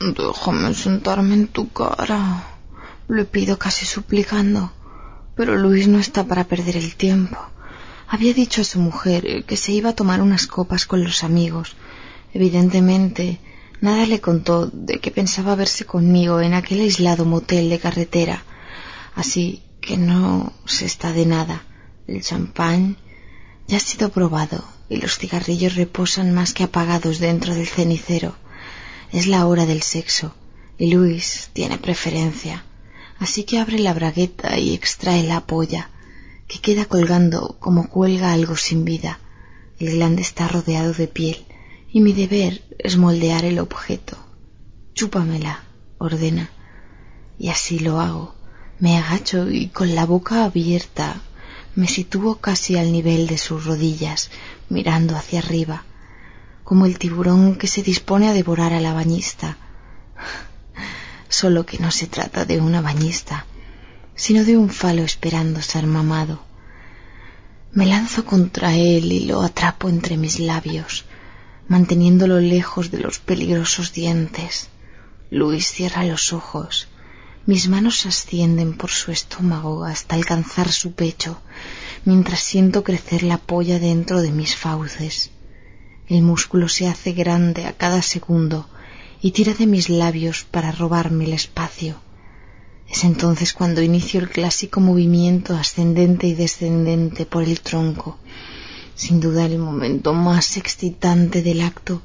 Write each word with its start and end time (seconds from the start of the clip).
Déjame 0.00 0.74
sentarme 0.74 1.34
en 1.34 1.46
tu 1.48 1.72
cara. 1.72 2.44
Le 3.08 3.24
pido 3.24 3.58
casi 3.58 3.86
suplicando. 3.86 4.72
Pero 5.36 5.56
Luis 5.56 5.88
no 5.88 5.98
está 5.98 6.24
para 6.24 6.44
perder 6.44 6.76
el 6.76 6.94
tiempo. 6.96 7.38
Había 8.08 8.34
dicho 8.34 8.60
a 8.60 8.64
su 8.64 8.78
mujer 8.80 9.44
que 9.44 9.56
se 9.56 9.72
iba 9.72 9.90
a 9.90 9.94
tomar 9.94 10.20
unas 10.20 10.46
copas 10.46 10.86
con 10.86 11.02
los 11.02 11.24
amigos. 11.24 11.76
Evidentemente, 12.32 13.40
nada 13.80 14.06
le 14.06 14.20
contó 14.20 14.66
de 14.66 15.00
que 15.00 15.10
pensaba 15.10 15.54
verse 15.54 15.84
conmigo 15.84 16.40
en 16.40 16.54
aquel 16.54 16.80
aislado 16.80 17.24
motel 17.24 17.68
de 17.70 17.78
carretera. 17.78 18.44
Así 19.14 19.62
que 19.80 19.96
no 19.96 20.52
se 20.66 20.86
está 20.86 21.12
de 21.12 21.26
nada. 21.26 21.64
El 22.06 22.22
champán 22.22 22.96
ya 23.66 23.78
ha 23.78 23.80
sido 23.80 24.10
probado 24.10 24.64
y 24.88 24.96
los 24.98 25.18
cigarrillos 25.18 25.74
reposan 25.74 26.32
más 26.32 26.52
que 26.52 26.64
apagados 26.64 27.18
dentro 27.18 27.54
del 27.54 27.66
cenicero. 27.66 28.36
Es 29.14 29.28
la 29.28 29.46
hora 29.46 29.64
del 29.64 29.82
sexo 29.82 30.34
y 30.76 30.92
Luis 30.92 31.48
tiene 31.52 31.78
preferencia. 31.78 32.64
Así 33.20 33.44
que 33.44 33.60
abre 33.60 33.78
la 33.78 33.94
bragueta 33.94 34.58
y 34.58 34.74
extrae 34.74 35.22
la 35.22 35.46
polla, 35.46 35.90
que 36.48 36.58
queda 36.58 36.86
colgando 36.86 37.56
como 37.60 37.88
cuelga 37.88 38.32
algo 38.32 38.56
sin 38.56 38.84
vida. 38.84 39.20
El 39.78 39.92
glande 39.92 40.22
está 40.22 40.48
rodeado 40.48 40.92
de 40.94 41.06
piel 41.06 41.46
y 41.92 42.00
mi 42.00 42.12
deber 42.12 42.62
es 42.76 42.96
moldear 42.96 43.44
el 43.44 43.60
objeto. 43.60 44.18
Chúpamela, 44.94 45.62
ordena. 45.98 46.50
Y 47.38 47.50
así 47.50 47.78
lo 47.78 48.00
hago. 48.00 48.34
Me 48.80 48.98
agacho 48.98 49.48
y 49.48 49.68
con 49.68 49.94
la 49.94 50.06
boca 50.06 50.44
abierta 50.44 51.22
me 51.76 51.86
sitúo 51.86 52.40
casi 52.40 52.76
al 52.78 52.90
nivel 52.90 53.28
de 53.28 53.38
sus 53.38 53.64
rodillas, 53.64 54.30
mirando 54.68 55.14
hacia 55.14 55.38
arriba 55.38 55.84
como 56.64 56.86
el 56.86 56.98
tiburón 56.98 57.56
que 57.56 57.68
se 57.68 57.82
dispone 57.82 58.28
a 58.28 58.32
devorar 58.32 58.72
a 58.72 58.80
la 58.80 58.94
bañista. 58.94 59.58
Solo 61.28 61.66
que 61.66 61.78
no 61.78 61.90
se 61.90 62.06
trata 62.06 62.44
de 62.46 62.60
una 62.60 62.80
bañista, 62.80 63.46
sino 64.14 64.44
de 64.44 64.56
un 64.56 64.70
falo 64.70 65.02
esperando 65.02 65.60
ser 65.60 65.86
mamado. 65.86 66.42
Me 67.72 67.86
lanzo 67.86 68.24
contra 68.24 68.74
él 68.76 69.12
y 69.12 69.26
lo 69.26 69.42
atrapo 69.42 69.88
entre 69.88 70.16
mis 70.16 70.38
labios, 70.38 71.04
manteniéndolo 71.68 72.40
lejos 72.40 72.90
de 72.90 72.98
los 72.98 73.18
peligrosos 73.18 73.92
dientes. 73.92 74.68
Luis 75.30 75.70
cierra 75.70 76.04
los 76.04 76.32
ojos. 76.32 76.88
Mis 77.46 77.68
manos 77.68 78.06
ascienden 78.06 78.74
por 78.74 78.90
su 78.90 79.10
estómago 79.10 79.84
hasta 79.84 80.14
alcanzar 80.14 80.70
su 80.72 80.92
pecho, 80.92 81.42
mientras 82.06 82.40
siento 82.40 82.84
crecer 82.84 83.22
la 83.22 83.36
polla 83.38 83.78
dentro 83.78 84.22
de 84.22 84.30
mis 84.30 84.56
fauces. 84.56 85.30
El 86.06 86.20
músculo 86.20 86.68
se 86.68 86.86
hace 86.86 87.12
grande 87.12 87.64
a 87.64 87.72
cada 87.72 88.02
segundo 88.02 88.66
y 89.22 89.30
tira 89.30 89.54
de 89.54 89.66
mis 89.66 89.88
labios 89.88 90.44
para 90.44 90.70
robarme 90.70 91.24
el 91.24 91.32
espacio. 91.32 91.96
Es 92.90 93.04
entonces 93.04 93.54
cuando 93.54 93.80
inicio 93.80 94.20
el 94.20 94.28
clásico 94.28 94.80
movimiento 94.80 95.56
ascendente 95.56 96.26
y 96.26 96.34
descendente 96.34 97.24
por 97.24 97.42
el 97.42 97.60
tronco. 97.60 98.18
Sin 98.94 99.18
duda 99.18 99.46
el 99.46 99.58
momento 99.58 100.12
más 100.12 100.58
excitante 100.58 101.42
del 101.42 101.62
acto 101.62 102.02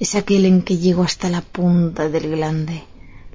es 0.00 0.14
aquel 0.14 0.46
en 0.46 0.62
que 0.62 0.78
llego 0.78 1.02
hasta 1.02 1.28
la 1.28 1.42
punta 1.42 2.08
del 2.08 2.30
glande, 2.30 2.84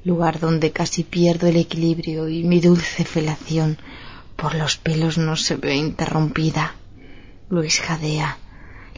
lugar 0.03 0.39
donde 0.39 0.71
casi 0.71 1.03
pierdo 1.03 1.45
el 1.45 1.57
equilibrio 1.57 2.27
y 2.29 2.43
mi 2.43 2.59
dulce 2.59 3.05
felación 3.05 3.77
por 4.35 4.55
los 4.55 4.77
pelos 4.77 5.19
no 5.19 5.35
se 5.35 5.55
ve 5.55 5.75
interrumpida. 5.75 6.73
Luis 7.49 7.79
jadea 7.79 8.39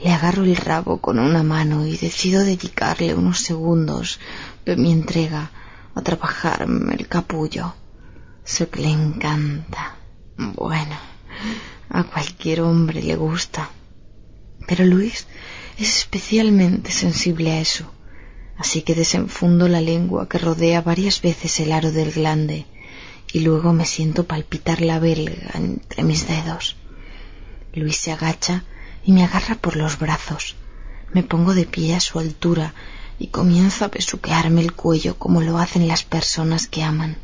le 0.03 0.11
agarro 0.11 0.43
el 0.43 0.55
rabo 0.55 0.99
con 0.99 1.19
una 1.19 1.43
mano 1.43 1.85
y 1.85 1.95
decido 1.95 2.43
dedicarle 2.43 3.13
unos 3.13 3.39
segundos 3.39 4.19
de 4.65 4.75
mi 4.75 4.91
entrega 4.91 5.51
a 5.93 6.01
trabajarme 6.01 6.95
el 6.95 7.07
capullo. 7.07 7.75
Sé 8.43 8.67
que 8.67 8.81
le 8.81 8.89
encanta. 8.89 9.95
Bueno, 10.37 10.95
a 11.89 12.03
cualquier 12.03 12.61
hombre 12.61 13.03
le 13.03 13.15
gusta. 13.15 13.69
Pero 14.67 14.85
Luis 14.85 15.27
es 15.77 15.97
especialmente 15.97 16.91
sensible 16.91 17.51
a 17.51 17.61
eso. 17.61 17.91
Así 18.57 18.81
que 18.81 18.95
desenfundo 18.95 19.67
la 19.67 19.81
lengua 19.81 20.27
que 20.27 20.39
rodea 20.39 20.81
varias 20.81 21.21
veces 21.21 21.59
el 21.59 21.71
aro 21.71 21.91
del 21.91 22.11
glande 22.11 22.65
y 23.33 23.41
luego 23.41 23.73
me 23.73 23.85
siento 23.85 24.25
palpitar 24.25 24.81
la 24.81 24.99
belga 24.99 25.51
entre 25.53 26.03
mis 26.03 26.27
dedos. 26.27 26.75
Luis 27.73 27.97
se 27.97 28.11
agacha 28.11 28.65
y 29.03 29.11
me 29.11 29.23
agarra 29.23 29.55
por 29.55 29.75
los 29.75 29.97
brazos. 29.97 30.55
Me 31.13 31.23
pongo 31.23 31.53
de 31.53 31.65
pie 31.65 31.95
a 31.95 31.99
su 31.99 32.19
altura 32.19 32.73
y 33.19 33.27
comienzo 33.27 33.85
a 33.85 33.89
besuquearme 33.89 34.61
el 34.61 34.73
cuello 34.73 35.17
como 35.17 35.41
lo 35.41 35.57
hacen 35.57 35.87
las 35.87 36.03
personas 36.03 36.67
que 36.67 36.83
aman. 36.83 37.17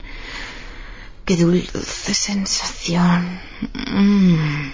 Qué 1.26 1.38
dulce 1.38 2.14
sensación. 2.14 3.40
Mm. 3.74 4.72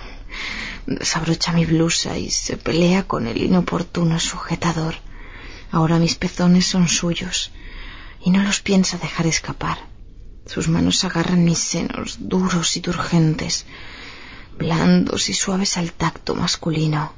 Desabrocha 0.85 1.53
mi 1.53 1.65
blusa 1.65 2.17
y 2.17 2.29
se 2.29 2.57
pelea 2.57 3.03
con 3.03 3.27
el 3.27 3.41
inoportuno 3.41 4.19
sujetador. 4.19 4.95
Ahora 5.71 5.97
mis 5.97 6.15
pezones 6.15 6.65
son 6.67 6.87
suyos 6.87 7.51
y 8.23 8.31
no 8.31 8.43
los 8.43 8.59
piensa 8.59 8.97
dejar 8.97 9.27
escapar. 9.27 9.77
Sus 10.45 10.67
manos 10.67 11.03
agarran 11.03 11.45
mis 11.45 11.59
senos 11.59 12.17
duros 12.19 12.75
y 12.75 12.81
turgentes 12.81 13.65
blandos 14.57 15.29
y 15.29 15.33
suaves 15.33 15.77
al 15.77 15.91
tacto 15.91 16.35
masculino. 16.35 17.13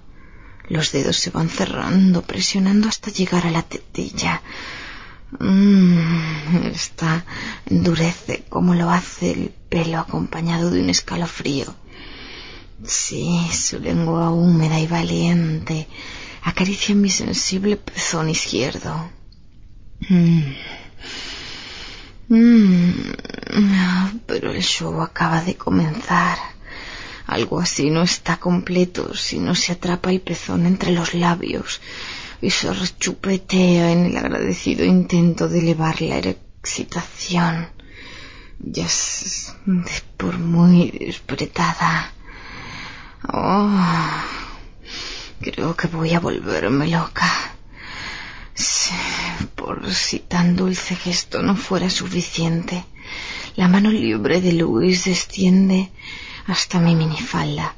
Los 0.67 0.91
dedos 0.91 1.17
se 1.17 1.29
van 1.29 1.49
cerrando, 1.49 2.21
presionando 2.23 2.87
hasta 2.87 3.11
llegar 3.11 3.45
a 3.45 3.51
la 3.51 3.61
tetilla. 3.61 4.41
Mm, 5.39 6.67
esta 6.73 7.25
endurece 7.65 8.45
como 8.49 8.73
lo 8.73 8.89
hace 8.89 9.31
el 9.31 9.53
pelo 9.69 9.99
acompañado 9.99 10.71
de 10.71 10.81
un 10.81 10.89
escalofrío. 10.89 11.73
Sí, 12.83 13.49
su 13.53 13.79
lengua 13.79 14.29
húmeda 14.31 14.79
y 14.79 14.87
valiente 14.87 15.87
acaricia 16.43 16.95
mi 16.95 17.09
sensible 17.09 17.77
pezón 17.77 18.29
izquierdo. 18.29 19.09
Mm. 20.09 20.53
Mm. 22.29 22.91
Pero 24.25 24.51
el 24.51 24.61
show 24.61 25.01
acaba 25.01 25.41
de 25.41 25.55
comenzar. 25.55 26.37
Algo 27.27 27.59
así 27.59 27.89
no 27.89 28.03
está 28.03 28.37
completo 28.37 29.15
si 29.15 29.39
no 29.39 29.55
se 29.55 29.71
atrapa 29.71 30.11
el 30.11 30.21
pezón 30.21 30.65
entre 30.65 30.91
los 30.91 31.13
labios 31.13 31.81
y 32.41 32.51
se 32.51 32.71
rechupetea 32.71 33.91
en 33.91 34.05
el 34.05 34.17
agradecido 34.17 34.85
intento 34.85 35.49
de 35.49 35.59
elevar 35.59 36.01
la 36.01 36.17
excitación. 36.19 37.69
Ya 38.59 38.85
es 38.85 39.53
por 40.17 40.37
muy 40.37 40.91
despretada. 40.91 42.11
Oh, 43.27 43.69
creo 45.41 45.75
que 45.75 45.87
voy 45.87 46.13
a 46.13 46.19
volverme 46.19 46.87
loca. 46.87 47.27
por 49.55 49.93
si 49.93 50.19
tan 50.19 50.55
dulce 50.55 50.95
gesto 50.95 51.41
no 51.41 51.55
fuera 51.55 51.89
suficiente, 51.89 52.85
la 53.55 53.67
mano 53.67 53.89
libre 53.89 54.41
de 54.41 54.53
Luis 54.53 55.05
desciende 55.05 55.91
hasta 56.47 56.79
mi 56.79 56.95
minifalda, 56.95 57.75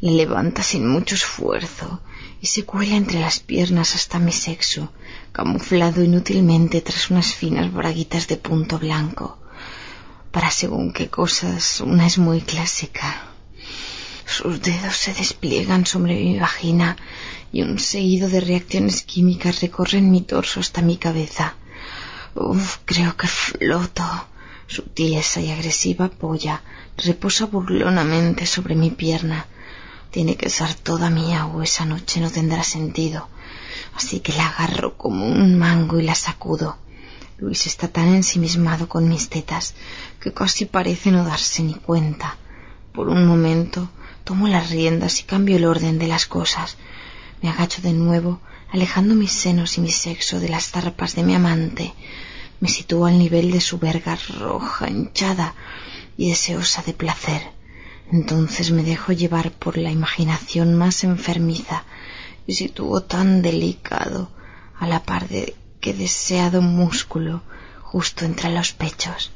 la 0.00 0.12
levanta 0.12 0.62
sin 0.62 0.86
mucho 0.88 1.14
esfuerzo 1.14 2.00
y 2.40 2.46
se 2.46 2.64
cuela 2.64 2.96
entre 2.96 3.20
las 3.20 3.40
piernas 3.40 3.94
hasta 3.94 4.18
mi 4.18 4.32
sexo, 4.32 4.92
camuflado 5.32 6.02
inútilmente 6.02 6.80
tras 6.80 7.10
unas 7.10 7.34
finas 7.34 7.72
braguitas 7.72 8.28
de 8.28 8.36
punto 8.36 8.78
blanco. 8.78 9.38
Para 10.30 10.50
según 10.50 10.92
qué 10.92 11.08
cosas, 11.08 11.80
una 11.80 12.06
es 12.06 12.18
muy 12.18 12.40
clásica. 12.40 13.24
Sus 14.24 14.60
dedos 14.60 14.96
se 14.96 15.14
despliegan 15.14 15.86
sobre 15.86 16.14
mi 16.14 16.38
vagina 16.38 16.96
y 17.50 17.62
un 17.62 17.78
seguido 17.78 18.28
de 18.28 18.40
reacciones 18.40 19.02
químicas 19.02 19.60
recorren 19.62 20.10
mi 20.10 20.20
torso 20.20 20.60
hasta 20.60 20.82
mi 20.82 20.96
cabeza. 20.96 21.54
Uf, 22.34 22.76
creo 22.84 23.16
que 23.16 23.26
floto. 23.26 24.04
Su 24.68 24.82
tiesa 24.82 25.40
y 25.40 25.50
agresiva 25.50 26.08
polla 26.08 26.62
reposa 26.98 27.46
burlonamente 27.46 28.44
sobre 28.44 28.74
mi 28.74 28.90
pierna. 28.90 29.46
Tiene 30.10 30.36
que 30.36 30.50
ser 30.50 30.74
toda 30.74 31.08
mía 31.08 31.46
o 31.46 31.62
esa 31.62 31.86
noche 31.86 32.20
no 32.20 32.30
tendrá 32.30 32.62
sentido. 32.62 33.28
Así 33.94 34.20
que 34.20 34.34
la 34.34 34.46
agarro 34.48 34.98
como 34.98 35.26
un 35.26 35.58
mango 35.58 35.98
y 35.98 36.02
la 36.02 36.14
sacudo. 36.14 36.76
Luis 37.38 37.66
está 37.66 37.88
tan 37.88 38.08
ensimismado 38.14 38.88
con 38.90 39.08
mis 39.08 39.30
tetas 39.30 39.74
que 40.20 40.34
casi 40.34 40.66
parece 40.66 41.10
no 41.12 41.24
darse 41.24 41.62
ni 41.62 41.74
cuenta. 41.74 42.36
Por 42.92 43.08
un 43.08 43.26
momento 43.26 43.88
tomo 44.24 44.48
las 44.48 44.68
riendas 44.68 45.20
y 45.20 45.22
cambio 45.22 45.56
el 45.56 45.64
orden 45.64 45.98
de 45.98 46.08
las 46.08 46.26
cosas. 46.26 46.76
Me 47.40 47.48
agacho 47.48 47.80
de 47.80 47.94
nuevo, 47.94 48.40
alejando 48.70 49.14
mis 49.14 49.32
senos 49.32 49.78
y 49.78 49.80
mi 49.80 49.92
sexo 49.92 50.40
de 50.40 50.50
las 50.50 50.68
zarpas 50.70 51.14
de 51.14 51.22
mi 51.22 51.34
amante. 51.34 51.94
Me 52.60 52.68
sitúo 52.68 53.06
al 53.06 53.18
nivel 53.18 53.50
de 53.50 53.60
su 53.60 53.78
verga 53.78 54.18
roja, 54.38 54.88
hinchada 54.88 55.54
y 56.16 56.30
deseosa 56.30 56.82
de 56.82 56.92
placer. 56.92 57.42
Entonces 58.10 58.70
me 58.70 58.82
dejo 58.82 59.12
llevar 59.12 59.52
por 59.52 59.76
la 59.78 59.90
imaginación 59.90 60.74
más 60.74 61.04
enfermiza 61.04 61.84
y 62.46 62.54
sitúo 62.54 63.02
tan 63.02 63.42
delicado 63.42 64.30
a 64.78 64.86
la 64.86 65.02
par 65.02 65.28
de 65.28 65.54
que 65.80 65.94
deseado 65.94 66.62
músculo 66.62 67.42
justo 67.82 68.24
entre 68.24 68.50
los 68.50 68.72
pechos, 68.72 69.30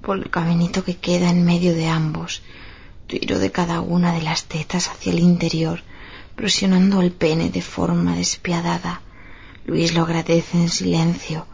por 0.00 0.18
el 0.18 0.30
caminito 0.30 0.84
que 0.84 0.96
queda 0.96 1.30
en 1.30 1.44
medio 1.44 1.74
de 1.74 1.88
ambos, 1.88 2.42
Tiro 3.06 3.38
de 3.38 3.52
cada 3.52 3.82
una 3.82 4.14
de 4.14 4.22
las 4.22 4.44
tetas 4.44 4.88
hacia 4.88 5.12
el 5.12 5.18
interior, 5.18 5.82
presionando 6.36 7.02
el 7.02 7.12
pene 7.12 7.50
de 7.50 7.60
forma 7.60 8.16
despiadada. 8.16 9.02
Luis 9.66 9.92
lo 9.94 10.02
agradece 10.02 10.56
en 10.56 10.70
silencio. 10.70 11.46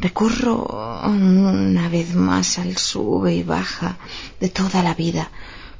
Recurro 0.00 1.02
una 1.04 1.88
vez 1.88 2.14
más 2.14 2.58
al 2.58 2.76
sube 2.76 3.34
y 3.34 3.42
baja 3.42 3.96
de 4.40 4.48
toda 4.48 4.82
la 4.82 4.94
vida, 4.94 5.30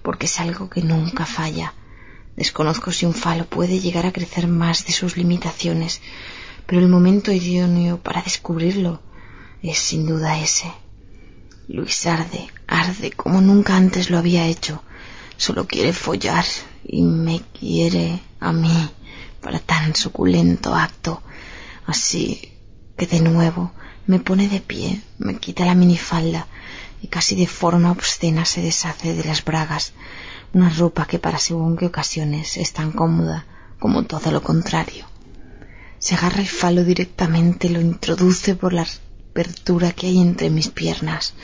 porque 0.03 0.27
es 0.27 0.41
algo 0.41 0.71
que 0.71 0.83
nunca 0.83 1.27
falla. 1.27 1.75
Desconozco 2.37 2.91
si 2.91 3.07
un 3.07 3.15
falo 3.15 3.45
puede 3.47 3.81
llegar 3.81 4.07
a 4.07 4.13
crecer 4.13 4.47
más 4.47 4.87
de 4.87 4.93
sus 4.93 5.17
limitaciones, 5.17 6.01
pero 6.67 6.81
el 6.81 6.89
momento 6.89 7.33
idóneo 7.33 7.99
para 7.99 8.23
descubrirlo 8.23 9.03
es 9.63 9.79
sin 9.79 10.07
duda 10.07 10.41
ese. 10.41 10.73
Luis 11.69 12.07
arde, 12.07 12.49
arde 12.67 13.13
como 13.13 13.41
nunca 13.41 13.77
antes 13.77 14.11
lo 14.11 14.19
había 14.19 14.47
hecho 14.47 14.83
solo 15.37 15.67
quiere 15.67 15.93
follar 15.93 16.45
y 16.85 17.03
me 17.03 17.41
quiere 17.59 18.21
a 18.41 18.53
mí 18.53 18.91
para 19.41 19.59
tan 19.59 19.95
suculento 19.95 20.75
acto. 20.75 21.23
Así 21.87 22.54
que 22.97 23.07
de 23.07 23.21
nuevo 23.21 23.73
me 24.07 24.19
pone 24.19 24.49
de 24.49 24.61
pie, 24.61 25.03
me 25.19 25.37
quita 25.37 25.65
la 25.65 25.75
minifalda 25.75 26.47
y 27.03 27.09
casi 27.09 27.37
de 27.37 27.47
forma 27.47 27.91
obscena 27.91 28.45
se 28.45 28.63
deshace 28.63 29.15
de 29.15 29.25
las 29.25 29.45
bragas, 29.45 29.93
una 30.53 30.71
ropa 30.71 31.07
que 31.07 31.19
para 31.19 31.39
según 31.39 31.77
qué 31.77 31.87
ocasiones 31.87 32.57
es 32.57 32.73
tan 32.73 32.93
cómoda 32.93 33.47
como 33.79 34.05
todo 34.05 34.31
lo 34.31 34.43
contrario. 34.43 35.07
Se 35.99 36.15
agarra 36.15 36.41
el 36.41 36.49
falo 36.49 36.85
directamente, 36.85 37.69
lo 37.71 37.81
introduce 37.81 38.55
por 38.55 38.73
la 38.73 38.87
apertura 39.31 39.93
que 39.93 40.07
hay 40.07 40.21
entre 40.21 40.51
mis 40.51 40.69
piernas, 40.69 41.35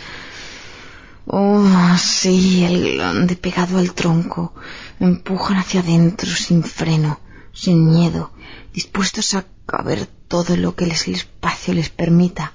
Oh, 1.33 1.97
sí, 1.97 2.65
el 2.65 2.95
glande 2.95 3.37
pegado 3.37 3.79
al 3.79 3.93
tronco. 3.93 4.53
Me 4.99 5.07
empujan 5.07 5.59
hacia 5.59 5.81
adentro 5.81 6.29
sin 6.29 6.65
freno, 6.65 7.21
sin 7.53 7.89
miedo, 7.89 8.33
dispuestos 8.73 9.35
a 9.35 9.47
caber 9.65 10.09
todo 10.31 10.57
lo 10.57 10.77
que 10.77 10.85
el 10.85 10.93
espacio 10.93 11.75
les 11.75 11.89
permita. 11.89 12.53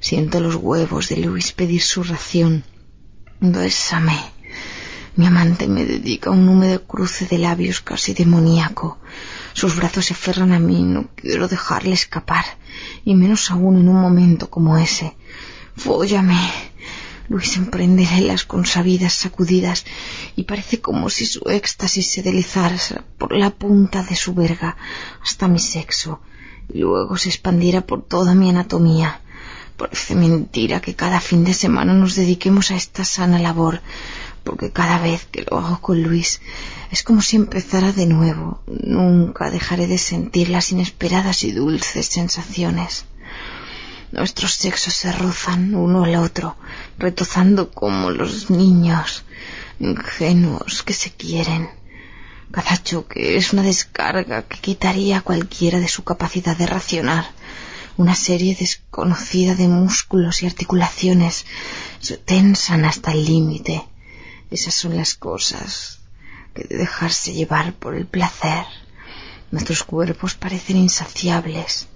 Siento 0.00 0.38
los 0.38 0.56
huevos 0.56 1.08
de 1.08 1.16
Luis 1.16 1.50
pedir 1.52 1.80
su 1.80 2.02
ración. 2.02 2.62
Bésame. 3.40 4.20
Mi 5.16 5.24
amante 5.26 5.66
me 5.66 5.86
dedica 5.86 6.30
un 6.30 6.46
húmedo 6.46 6.84
cruce 6.84 7.24
de 7.24 7.38
labios 7.38 7.80
casi 7.80 8.12
demoníaco. 8.12 8.98
Sus 9.54 9.76
brazos 9.76 10.04
se 10.04 10.12
aferran 10.12 10.52
a 10.52 10.58
mí, 10.58 10.82
no 10.82 11.08
quiero 11.14 11.48
dejarle 11.48 11.94
escapar, 11.94 12.44
y 13.02 13.14
menos 13.14 13.50
aún 13.50 13.80
en 13.80 13.88
un 13.88 13.98
momento 13.98 14.50
como 14.50 14.76
ese. 14.76 15.16
Fóllame. 15.74 16.52
Luis 17.30 17.56
emprende 17.56 18.06
las 18.20 18.44
consabidas 18.44 19.14
sacudidas 19.14 19.86
y 20.36 20.42
parece 20.42 20.82
como 20.82 21.08
si 21.08 21.24
su 21.24 21.48
éxtasis 21.48 22.10
se 22.10 22.22
deslizara 22.22 22.76
por 23.16 23.32
la 23.34 23.50
punta 23.50 24.02
de 24.02 24.16
su 24.16 24.34
verga 24.34 24.76
hasta 25.22 25.48
mi 25.48 25.58
sexo 25.58 26.20
y 26.20 26.35
luego 26.72 27.16
se 27.16 27.28
expandiera 27.28 27.80
por 27.82 28.02
toda 28.02 28.34
mi 28.34 28.50
anatomía. 28.50 29.20
Parece 29.76 30.14
mentira 30.14 30.80
que 30.80 30.94
cada 30.94 31.20
fin 31.20 31.44
de 31.44 31.52
semana 31.52 31.92
nos 31.92 32.14
dediquemos 32.14 32.70
a 32.70 32.76
esta 32.76 33.04
sana 33.04 33.38
labor, 33.38 33.80
porque 34.42 34.70
cada 34.70 34.98
vez 34.98 35.26
que 35.30 35.44
lo 35.48 35.58
hago 35.58 35.80
con 35.80 36.02
Luis 36.02 36.40
es 36.90 37.02
como 37.02 37.20
si 37.20 37.36
empezara 37.36 37.92
de 37.92 38.06
nuevo. 38.06 38.62
Nunca 38.66 39.50
dejaré 39.50 39.86
de 39.86 39.98
sentir 39.98 40.48
las 40.48 40.72
inesperadas 40.72 41.44
y 41.44 41.52
dulces 41.52 42.06
sensaciones. 42.06 43.04
Nuestros 44.12 44.54
sexos 44.54 44.94
se 44.94 45.12
rozan 45.12 45.74
uno 45.74 46.04
al 46.04 46.16
otro, 46.16 46.56
retozando 46.98 47.70
como 47.70 48.10
los 48.10 48.50
niños 48.50 49.24
ingenuos 49.78 50.82
que 50.82 50.94
se 50.94 51.10
quieren. 51.10 51.68
Cada 52.50 52.80
choque 52.82 53.36
es 53.36 53.52
una 53.52 53.62
descarga 53.62 54.42
que 54.42 54.58
quitaría 54.58 55.18
a 55.18 55.22
cualquiera 55.22 55.80
de 55.80 55.88
su 55.88 56.04
capacidad 56.04 56.56
de 56.56 56.66
racionar. 56.66 57.26
Una 57.96 58.14
serie 58.14 58.54
desconocida 58.54 59.54
de 59.54 59.68
músculos 59.68 60.42
y 60.42 60.46
articulaciones 60.46 61.44
se 61.98 62.16
tensan 62.16 62.84
hasta 62.84 63.12
el 63.12 63.24
límite. 63.24 63.82
Esas 64.50 64.74
son 64.74 64.96
las 64.96 65.14
cosas 65.14 65.98
que 66.54 66.64
de 66.64 66.76
dejarse 66.76 67.32
llevar 67.32 67.74
por 67.74 67.96
el 67.96 68.06
placer. 68.06 68.64
Nuestros 69.50 69.82
cuerpos 69.82 70.34
parecen 70.34 70.76
insaciables 70.76 71.88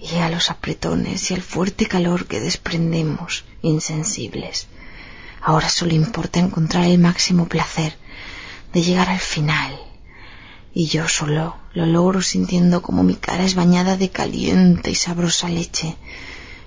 y 0.00 0.16
a 0.16 0.28
los 0.28 0.50
apretones 0.50 1.30
y 1.30 1.34
al 1.34 1.42
fuerte 1.42 1.86
calor 1.86 2.26
que 2.26 2.40
desprendemos, 2.40 3.44
insensibles. 3.62 4.66
Ahora 5.40 5.68
solo 5.68 5.94
importa 5.94 6.40
encontrar 6.40 6.84
el 6.84 6.98
máximo 6.98 7.46
placer 7.48 7.96
de 8.72 8.82
llegar 8.82 9.08
al 9.08 9.20
final. 9.20 9.78
Y 10.74 10.86
yo 10.86 11.08
solo 11.08 11.56
lo 11.74 11.86
logro 11.86 12.22
sintiendo 12.22 12.82
como 12.82 13.02
mi 13.02 13.14
cara 13.14 13.44
es 13.44 13.54
bañada 13.54 13.96
de 13.96 14.10
caliente 14.10 14.90
y 14.90 14.94
sabrosa 14.94 15.48
leche. 15.48 15.96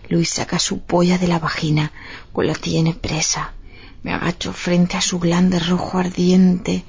Luis 0.09 0.29
saca 0.29 0.59
su 0.59 0.79
polla 0.79 1.17
de 1.17 1.27
la 1.27 1.39
vagina, 1.39 1.91
con 2.33 2.47
la 2.47 2.55
tiene 2.55 2.93
presa. 2.93 3.53
Me 4.03 4.13
agacho 4.13 4.51
frente 4.51 4.97
a 4.97 5.01
su 5.01 5.19
glande 5.19 5.59
rojo 5.59 5.99
ardiente, 5.99 6.83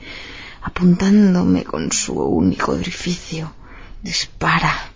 apuntándome 0.63 1.63
con 1.65 1.93
su 1.93 2.15
único 2.15 2.73
orificio. 2.73 3.53
Dispara 4.03 4.93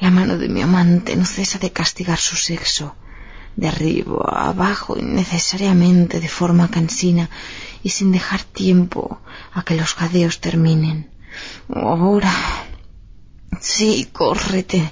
la 0.00 0.10
mano 0.10 0.36
de 0.38 0.48
mi 0.48 0.60
amante 0.60 1.16
no 1.16 1.24
cesa 1.24 1.58
de 1.58 1.70
castigar 1.70 2.18
su 2.18 2.36
sexo, 2.36 2.96
de 3.56 3.68
arriba 3.68 4.24
a 4.28 4.48
abajo 4.48 4.98
innecesariamente 4.98 6.18
de 6.20 6.28
forma 6.28 6.68
cansina 6.68 7.30
y 7.84 7.90
sin 7.90 8.10
dejar 8.10 8.42
tiempo 8.42 9.20
a 9.52 9.62
que 9.62 9.76
los 9.76 9.94
jadeos 9.94 10.40
terminen. 10.40 11.10
Ahora. 11.68 12.32
Sí, 13.60 14.08
córrete. 14.12 14.90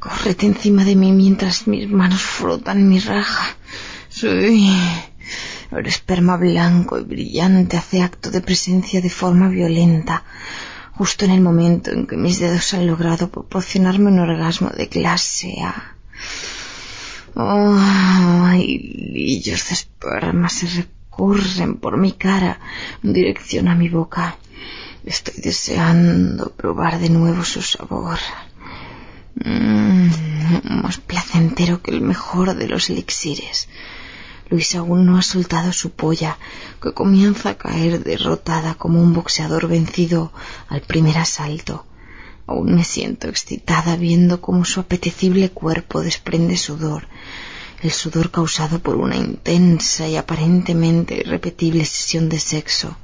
Córrete 0.00 0.46
encima 0.46 0.84
de 0.84 0.96
mí 0.96 1.12
mientras 1.12 1.68
mis 1.68 1.88
manos 1.88 2.22
frotan 2.22 2.88
mi 2.88 2.98
raja. 2.98 3.56
Sí. 4.08 4.76
El 5.70 5.86
esperma 5.86 6.36
blanco 6.36 6.98
y 6.98 7.04
brillante 7.04 7.76
hace 7.76 8.02
acto 8.02 8.30
de 8.30 8.40
presencia 8.40 9.00
de 9.00 9.10
forma 9.10 9.48
violenta 9.48 10.24
justo 10.92 11.24
en 11.24 11.32
el 11.32 11.40
momento 11.40 11.90
en 11.90 12.06
que 12.06 12.16
mis 12.16 12.38
dedos 12.38 12.72
han 12.74 12.86
logrado 12.86 13.28
proporcionarme 13.28 14.10
un 14.10 14.20
orgasmo 14.20 14.70
de 14.70 14.88
clase 14.88 15.56
A. 15.62 15.96
Oh, 17.34 18.52
hilillos 18.54 19.68
de 19.68 19.74
esperma 19.74 20.48
se 20.48 20.68
recurren 21.14 21.76
por 21.76 21.96
mi 21.96 22.12
cara 22.12 22.58
en 23.02 23.12
dirección 23.12 23.68
a 23.68 23.74
mi 23.74 23.88
boca. 23.88 24.36
Estoy 25.04 25.40
deseando 25.42 26.50
probar 26.50 26.98
de 26.98 27.08
nuevo 27.08 27.44
su 27.44 27.62
sabor. 27.62 28.18
Mm, 29.44 30.08
más 30.82 30.98
placentero 30.98 31.82
que 31.82 31.90
el 31.90 32.00
mejor 32.00 32.54
de 32.54 32.68
los 32.68 32.90
elixires. 32.90 33.68
Luis 34.50 34.74
aún 34.74 35.06
no 35.06 35.16
ha 35.16 35.22
soltado 35.22 35.72
su 35.72 35.90
polla, 35.90 36.36
que 36.82 36.92
comienza 36.92 37.50
a 37.50 37.58
caer 37.58 38.02
derrotada 38.02 38.74
como 38.74 39.00
un 39.00 39.12
boxeador 39.12 39.68
vencido 39.68 40.32
al 40.68 40.80
primer 40.80 41.18
asalto. 41.18 41.86
Aún 42.46 42.74
me 42.74 42.84
siento 42.84 43.28
excitada 43.28 43.96
viendo 43.96 44.40
cómo 44.40 44.64
su 44.64 44.80
apetecible 44.80 45.50
cuerpo 45.50 46.02
desprende 46.02 46.56
sudor, 46.56 47.08
el 47.82 47.90
sudor 47.90 48.30
causado 48.30 48.78
por 48.78 48.96
una 48.96 49.16
intensa 49.16 50.08
y 50.08 50.16
aparentemente 50.16 51.16
irrepetible 51.16 51.84
sesión 51.84 52.28
de 52.28 52.38
sexo. 52.38 52.96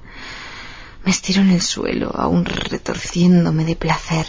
Me 1.05 1.11
estiro 1.11 1.43
en 1.43 1.51
el 1.51 1.63
suelo, 1.63 2.13
aún 2.15 2.45
retorciéndome 2.45 3.65
de 3.65 3.77
placer, 3.77 4.27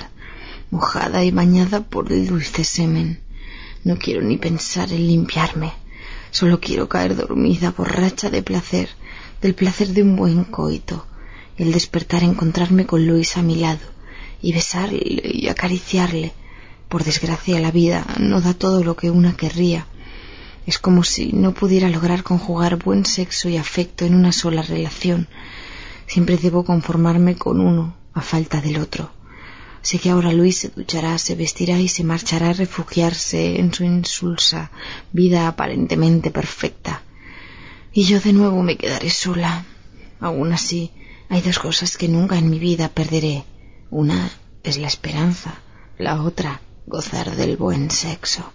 mojada 0.69 1.23
y 1.23 1.31
bañada 1.31 1.81
por 1.81 2.11
el 2.11 2.27
dulce 2.27 2.63
semen. 2.63 3.21
No 3.83 3.97
quiero 3.97 4.21
ni 4.21 4.37
pensar 4.37 4.91
en 4.91 5.07
limpiarme. 5.07 5.73
Solo 6.31 6.59
quiero 6.59 6.87
caer 6.87 7.15
dormida, 7.15 7.71
borracha 7.71 8.29
de 8.29 8.41
placer, 8.41 8.89
del 9.41 9.53
placer 9.53 9.89
de 9.89 10.03
un 10.03 10.15
buen 10.15 10.45
coito, 10.45 11.05
el 11.57 11.71
despertar 11.73 12.23
encontrarme 12.23 12.85
con 12.85 13.05
Luis 13.05 13.37
a 13.37 13.41
mi 13.41 13.55
lado 13.55 13.85
y 14.41 14.53
besarle 14.53 15.01
y 15.01 15.49
acariciarle. 15.49 16.33
Por 16.87 17.03
desgracia 17.03 17.59
la 17.59 17.71
vida 17.71 18.05
no 18.19 18.39
da 18.39 18.53
todo 18.53 18.83
lo 18.83 18.95
que 18.95 19.09
una 19.09 19.35
querría, 19.35 19.87
Es 20.65 20.77
como 20.77 21.03
si 21.03 21.33
no 21.33 21.53
pudiera 21.53 21.89
lograr 21.89 22.23
conjugar 22.23 22.77
buen 22.77 23.05
sexo 23.05 23.49
y 23.49 23.57
afecto 23.57 24.05
en 24.05 24.13
una 24.13 24.31
sola 24.31 24.61
relación. 24.61 25.27
Siempre 26.05 26.37
debo 26.37 26.63
conformarme 26.63 27.35
con 27.35 27.59
uno 27.59 27.95
a 28.13 28.21
falta 28.21 28.61
del 28.61 28.77
otro. 28.77 29.11
Sé 29.81 29.97
que 29.97 30.11
ahora 30.11 30.31
Luis 30.31 30.59
se 30.59 30.69
duchará, 30.69 31.17
se 31.17 31.35
vestirá 31.35 31.79
y 31.79 31.87
se 31.87 32.03
marchará 32.03 32.49
a 32.51 32.53
refugiarse 32.53 33.59
en 33.59 33.73
su 33.73 33.83
insulsa 33.83 34.69
vida 35.11 35.47
aparentemente 35.47 36.29
perfecta. 36.29 37.01
Y 37.91 38.03
yo 38.03 38.19
de 38.19 38.33
nuevo 38.33 38.61
me 38.61 38.77
quedaré 38.77 39.09
sola. 39.09 39.65
Aún 40.19 40.53
así, 40.53 40.91
hay 41.29 41.41
dos 41.41 41.57
cosas 41.57 41.97
que 41.97 42.07
nunca 42.07 42.37
en 42.37 42.49
mi 42.49 42.59
vida 42.59 42.89
perderé. 42.89 43.43
Una 43.89 44.29
es 44.63 44.77
la 44.77 44.87
esperanza, 44.87 45.55
la 45.97 46.21
otra, 46.21 46.61
gozar 46.85 47.35
del 47.35 47.57
buen 47.57 47.89
sexo. 47.89 48.53